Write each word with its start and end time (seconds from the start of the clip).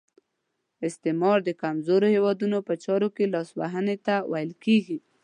استعمار 0.87 1.37
د 1.47 1.49
کمزورو 1.61 2.07
هیوادونو 2.15 2.57
په 2.67 2.73
چارو 2.83 3.07
کې 3.15 3.31
لاس 3.33 3.49
وهنې 3.59 3.97
ته 4.05 4.15
ویل 4.31 4.51
کیږي. 4.63 4.97